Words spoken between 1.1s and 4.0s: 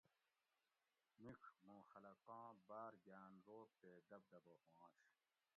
مِیڄ موں خلقاں باۤر گاۤن رعب تے